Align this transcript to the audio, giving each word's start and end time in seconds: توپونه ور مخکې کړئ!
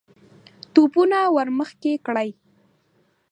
توپونه 0.73 1.19
ور 1.35 1.47
مخکې 1.59 1.91
کړئ! 2.05 2.29